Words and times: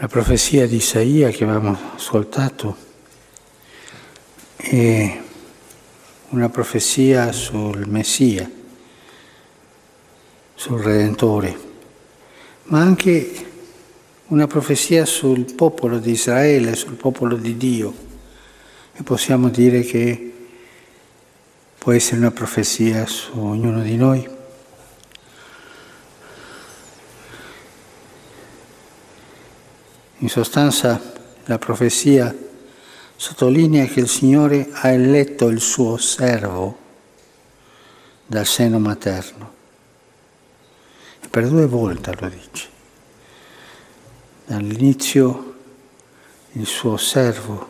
La 0.00 0.06
profezia 0.06 0.64
di 0.68 0.76
Isaia 0.76 1.28
che 1.30 1.42
avevamo 1.42 1.76
ascoltato 1.96 2.76
è 4.54 5.20
una 6.28 6.48
profezia 6.50 7.32
sul 7.32 7.84
Messia, 7.88 8.48
sul 10.54 10.80
Redentore, 10.80 11.58
ma 12.66 12.78
anche 12.78 13.46
una 14.28 14.46
profezia 14.46 15.04
sul 15.04 15.52
popolo 15.56 15.98
di 15.98 16.12
Israele, 16.12 16.76
sul 16.76 16.94
popolo 16.94 17.34
di 17.34 17.56
Dio. 17.56 17.92
E 18.92 19.02
possiamo 19.02 19.48
dire 19.48 19.80
che 19.80 20.32
può 21.76 21.90
essere 21.90 22.18
una 22.18 22.30
profezia 22.30 23.04
su 23.04 23.36
ognuno 23.36 23.82
di 23.82 23.96
noi. 23.96 24.37
In 30.20 30.28
sostanza 30.28 31.00
la 31.44 31.58
profezia 31.58 32.34
sottolinea 33.14 33.86
che 33.86 34.00
il 34.00 34.08
Signore 34.08 34.68
ha 34.72 34.88
eletto 34.88 35.46
il 35.48 35.60
suo 35.60 35.96
servo 35.96 36.78
dal 38.26 38.44
seno 38.44 38.80
materno. 38.80 39.54
E 41.20 41.28
per 41.28 41.48
due 41.48 41.66
volte 41.66 42.16
lo 42.18 42.28
dice. 42.28 42.68
Dall'inizio 44.46 45.54
il 46.52 46.66
suo 46.66 46.96
servo 46.96 47.68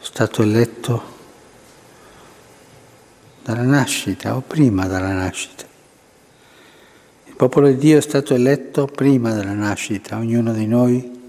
è 0.00 0.04
stato 0.04 0.42
eletto 0.42 1.12
dalla 3.42 3.62
nascita 3.62 4.36
o 4.36 4.42
prima 4.42 4.86
dalla 4.86 5.12
nascita. 5.12 5.73
Il 7.34 7.40
popolo 7.40 7.66
di 7.66 7.76
Dio 7.78 7.98
è 7.98 8.00
stato 8.00 8.32
eletto 8.32 8.86
prima 8.86 9.34
della 9.34 9.54
nascita, 9.54 10.18
ognuno 10.18 10.52
di 10.52 10.68
noi 10.68 11.20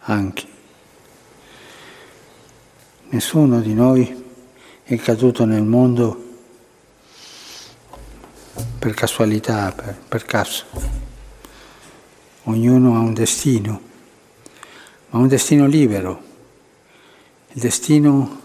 anche. 0.00 0.46
Nessuno 3.10 3.60
di 3.60 3.72
noi 3.72 4.24
è 4.82 4.96
caduto 4.96 5.44
nel 5.44 5.62
mondo 5.62 6.24
per 8.80 8.94
casualità, 8.94 9.70
per, 9.70 9.96
per 10.08 10.24
caso. 10.24 10.64
Ognuno 12.42 12.96
ha 12.96 12.98
un 12.98 13.14
destino, 13.14 13.80
ma 15.10 15.20
un 15.20 15.28
destino 15.28 15.68
libero. 15.68 16.20
Il 17.52 17.60
destino 17.60 18.40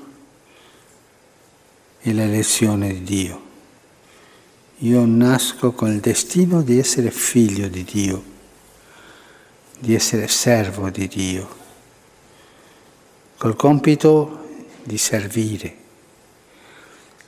è 1.97 2.11
l'elezione 2.11 2.89
di 2.89 3.01
Dio. 3.01 3.52
Io 4.83 5.05
nasco 5.05 5.71
con 5.71 5.93
il 5.93 6.01
destino 6.01 6.61
di 6.61 6.77
essere 6.77 7.09
figlio 7.09 7.69
di 7.69 7.85
Dio, 7.85 8.21
di 9.79 9.95
essere 9.95 10.27
servo 10.27 10.89
di 10.89 11.07
Dio, 11.07 11.55
col 13.37 13.55
compito 13.55 14.45
di 14.83 14.97
servire, 14.97 15.75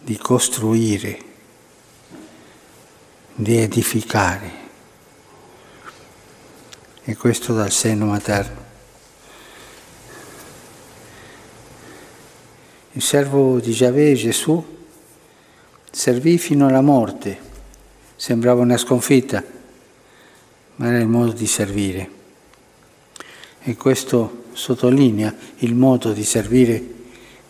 di 0.02 0.18
costruire, 0.18 1.18
di 3.36 3.56
edificare. 3.56 4.52
E 7.06 7.16
questo 7.16 7.54
dal 7.54 7.72
seno 7.72 8.08
materno. 8.08 8.64
Il 12.92 13.02
servo 13.02 13.62
di 13.62 13.72
Giavè, 13.72 14.14
Gesù, 14.14 14.62
servì 15.90 16.38
fino 16.38 16.68
alla 16.68 16.82
morte. 16.82 17.45
Sembrava 18.16 18.62
una 18.62 18.78
sconfitta, 18.78 19.44
ma 20.78 20.88
era 20.88 21.00
il 21.00 21.08
modo 21.08 21.32
di 21.32 21.48
servire. 21.48 22.10
E 23.62 23.76
questo 23.76 24.46
sottolinea 24.54 25.36
il 25.58 25.76
modo 25.76 26.14
di 26.14 26.24
servire 26.24 26.94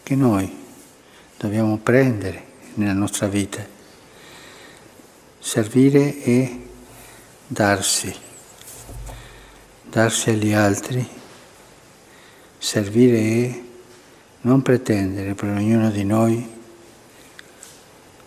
che 0.02 0.16
noi 0.16 0.52
dobbiamo 1.38 1.78
prendere 1.78 2.44
nella 2.76 2.94
nostra 2.94 3.28
vita. 3.28 3.66
Servire 5.40 6.22
è 6.22 6.58
darsi, 7.48 8.14
darsi 9.84 10.30
agli 10.32 10.54
altri. 10.54 11.08
Servire 12.58 13.20
è 13.20 13.62
non 14.42 14.62
pretendere 14.62 15.36
per 15.36 15.50
ognuno 15.50 15.92
di 15.92 16.04
noi 16.04 16.55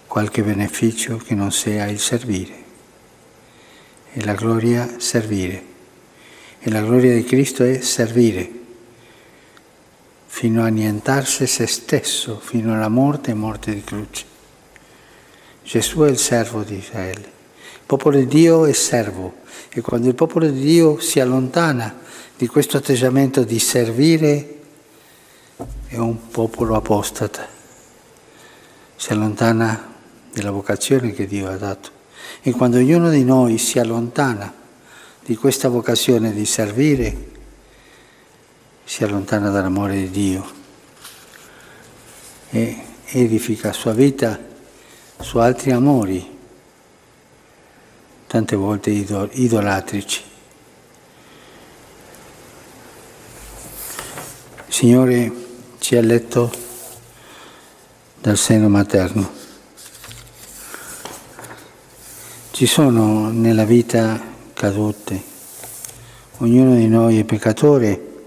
qualche 0.09 0.43
beneficio 0.43 1.19
che 1.19 1.35
non 1.35 1.53
sia 1.53 1.87
il 1.87 2.01
servire. 2.01 2.65
E 4.13 4.25
la 4.25 4.35
gloria 4.35 4.99
servire. 4.99 5.63
E 6.59 6.71
la 6.71 6.81
gloria 6.81 7.15
di 7.15 7.23
Cristo 7.23 7.63
è 7.63 7.81
servire, 7.81 8.51
fino 10.27 10.63
a 10.63 10.67
annientarsi 10.67 11.47
se 11.47 11.67
stesso, 11.69 12.41
fino 12.43 12.75
alla 12.75 12.89
morte 12.89 13.31
e 13.31 13.35
morte 13.35 13.73
di 13.73 13.85
croce. 13.85 14.25
Gesù 15.63 16.01
è 16.01 16.09
il 16.09 16.19
servo 16.19 16.63
di 16.63 16.79
Israele. 16.79 17.37
Il 17.75 17.87
popolo 17.87 18.17
di 18.17 18.27
Dio 18.27 18.65
è 18.65 18.73
servo 18.73 19.41
e 19.71 19.81
quando 19.81 20.09
il 20.09 20.15
popolo 20.15 20.49
di 20.49 20.61
Dio 20.61 20.99
si 20.99 21.21
allontana 21.21 22.01
di 22.37 22.47
questo 22.47 22.77
atteggiamento 22.77 23.45
di 23.45 23.59
servire, 23.59 24.59
è 25.87 25.97
un 25.97 26.29
popolo 26.29 26.75
apostata. 26.75 27.47
Si 28.97 29.13
allontana 29.13 29.97
della 30.39 30.51
vocazione 30.53 31.13
che 31.13 31.27
Dio 31.27 31.49
ha 31.49 31.57
dato. 31.57 31.91
E 32.43 32.53
quando 32.53 32.79
ognuno 32.79 33.11
di 33.11 33.25
noi 33.25 33.59
si 33.59 33.79
allontana 33.79 34.53
di 35.25 35.37
questa 35.37 35.69
vocazione 35.69 36.33
di 36.33 36.47
servire, 36.47 37.27
si 38.85 39.05
allontana 39.05 39.51
dall'amore 39.51 39.97
di 39.97 40.11
Dio 40.11 40.57
e 42.51 42.85
edifica 43.07 43.73
sua 43.73 43.93
vita 43.93 44.39
su 45.21 45.39
altri 45.39 45.73
amori, 45.73 46.37
tante 48.27 48.57
volte 48.57 48.91
idolatrici. 48.91 50.23
Il 54.67 54.75
Signore 54.75 55.33
ci 55.81 55.97
ha 55.97 56.01
letto 56.01 56.51
dal 58.21 58.37
seno 58.37 58.69
materno. 58.69 59.38
Ci 62.59 62.67
sono 62.67 63.31
nella 63.31 63.65
vita 63.65 64.21
cadute, 64.53 65.23
ognuno 66.39 66.75
di 66.75 66.89
noi 66.89 67.21
è 67.21 67.23
peccatore 67.23 68.25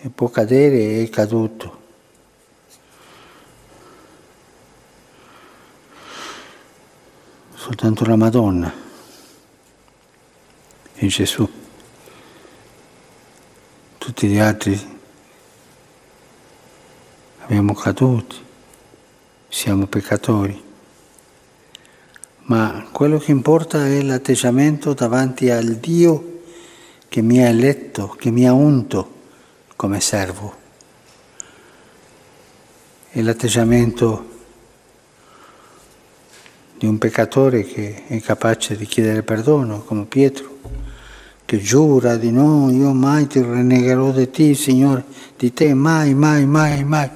e 0.00 0.08
può 0.08 0.30
cadere 0.30 0.78
e 0.78 1.02
è 1.02 1.10
caduto. 1.10 1.80
Soltanto 7.54 8.06
la 8.06 8.16
Madonna 8.16 8.72
e 10.94 11.06
Gesù. 11.06 11.46
Tutti 13.98 14.26
gli 14.26 14.38
altri 14.38 14.98
abbiamo 17.40 17.74
caduti, 17.74 18.42
siamo 19.50 19.86
peccatori 19.86 20.64
ma 22.46 22.86
quello 22.92 23.18
che 23.18 23.32
importa 23.32 23.86
è 23.86 24.02
l'atteggiamento 24.02 24.94
davanti 24.94 25.50
al 25.50 25.76
Dio 25.76 26.40
che 27.08 27.20
mi 27.20 27.42
ha 27.42 27.48
eletto, 27.48 28.14
che 28.18 28.30
mi 28.30 28.46
ha 28.46 28.52
unto 28.52 29.14
come 29.74 30.00
servo. 30.00 30.54
È 33.10 33.20
l'atteggiamento 33.20 34.34
di 36.78 36.86
un 36.86 36.98
peccatore 36.98 37.64
che 37.64 38.04
è 38.06 38.20
capace 38.20 38.76
di 38.76 38.86
chiedere 38.86 39.22
perdono, 39.22 39.80
come 39.80 40.04
Pietro, 40.04 40.58
che 41.44 41.58
giura 41.58 42.16
di 42.16 42.30
no, 42.30 42.70
io 42.70 42.92
mai 42.92 43.26
ti 43.26 43.40
rinnegherò 43.40 44.12
di 44.12 44.30
te, 44.30 44.54
Signore, 44.54 45.04
di 45.36 45.52
te 45.52 45.74
mai, 45.74 46.14
mai, 46.14 46.46
mai, 46.46 46.84
mai. 46.84 47.10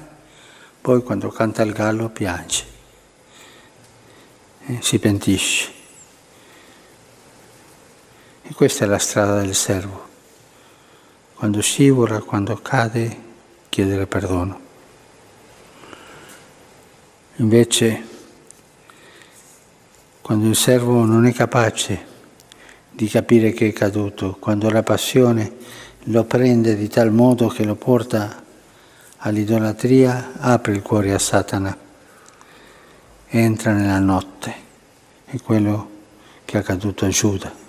Poi 0.81 1.03
quando 1.03 1.29
canta 1.29 1.61
il 1.61 1.71
gallo 1.73 2.09
piange 2.09 2.70
si 4.79 4.99
pentisce. 4.99 5.69
E 8.43 8.53
questa 8.53 8.85
è 8.85 8.87
la 8.87 8.97
strada 8.97 9.41
del 9.41 9.55
servo. 9.55 10.09
Quando 11.33 11.61
scivola, 11.61 12.21
quando 12.21 12.55
cade, 12.61 13.29
chiedere 13.69 14.07
perdono. 14.07 14.59
Invece, 17.37 18.03
quando 20.21 20.47
il 20.47 20.55
servo 20.55 21.05
non 21.05 21.25
è 21.25 21.33
capace 21.33 22.05
di 22.91 23.07
capire 23.07 23.51
che 23.51 23.69
è 23.69 23.73
caduto, 23.73 24.37
quando 24.39 24.69
la 24.69 24.83
passione 24.83 25.55
lo 26.05 26.23
prende 26.25 26.75
di 26.75 26.87
tal 26.87 27.11
modo 27.11 27.47
che 27.47 27.63
lo 27.63 27.75
porta 27.75 28.43
all'idolatria, 29.17 30.33
apre 30.37 30.73
il 30.73 30.81
cuore 30.81 31.13
a 31.13 31.19
Satana 31.19 31.80
entra 33.33 33.71
nella 33.71 33.99
notte, 33.99 34.53
è 35.23 35.39
quello 35.39 35.89
che 36.43 36.57
è 36.57 36.59
accaduto 36.59 37.05
a 37.05 37.07
Giuda. 37.07 37.59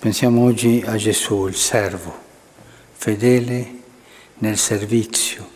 Pensiamo 0.00 0.42
oggi 0.42 0.82
a 0.84 0.96
Gesù, 0.96 1.46
il 1.46 1.54
servo, 1.54 2.12
fedele 2.94 3.78
nel 4.38 4.58
servizio, 4.58 5.48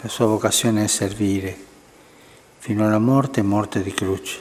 la 0.00 0.08
sua 0.08 0.26
vocazione 0.26 0.84
è 0.84 0.86
servire 0.86 1.56
fino 2.56 2.86
alla 2.86 2.98
morte 2.98 3.40
e 3.40 3.42
morte 3.42 3.82
di 3.82 3.92
croce. 3.92 4.40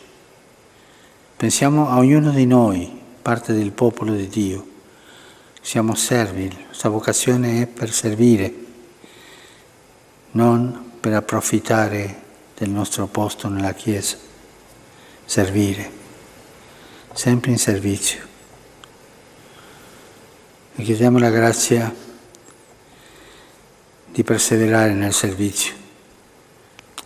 Pensiamo 1.35 1.89
a 1.89 1.97
ognuno 1.97 2.31
di 2.31 2.45
noi, 2.45 2.97
parte 3.21 3.51
del 3.51 3.73
popolo 3.73 4.13
di 4.13 4.29
Dio, 4.29 4.67
siamo 5.59 5.95
servi, 5.95 6.47
la 6.47 6.73
sua 6.73 6.89
vocazione 6.89 7.63
è 7.63 7.67
per 7.67 7.91
servire 7.91 8.63
non 10.33 10.91
per 10.99 11.13
approfittare 11.13 12.21
del 12.55 12.69
nostro 12.69 13.07
posto 13.07 13.49
nella 13.49 13.73
Chiesa. 13.73 14.17
Servire, 15.25 15.89
sempre 17.13 17.51
in 17.51 17.57
servizio. 17.57 18.21
E 20.75 20.83
chiediamo 20.83 21.19
la 21.19 21.29
grazia 21.29 21.93
di 24.11 24.23
perseverare 24.23 24.93
nel 24.93 25.13
servizio, 25.13 25.73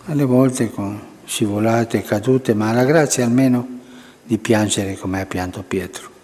alle 0.06 0.24
volte 0.24 0.70
con 0.70 1.00
scivolate, 1.24 2.02
cadute, 2.02 2.54
ma 2.54 2.72
la 2.72 2.84
grazia 2.84 3.24
almeno 3.24 3.66
di 4.22 4.38
piangere 4.38 4.96
come 4.96 5.20
ha 5.20 5.26
pianto 5.26 5.62
Pietro. 5.62 6.17